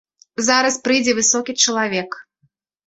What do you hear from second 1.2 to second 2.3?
высокі чалавек.